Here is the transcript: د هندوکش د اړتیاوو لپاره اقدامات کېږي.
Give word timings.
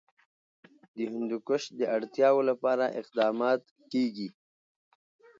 د 0.95 0.97
هندوکش 1.13 1.63
د 1.79 1.81
اړتیاوو 1.95 2.47
لپاره 2.49 2.85
اقدامات 2.99 3.61
کېږي. 3.91 4.29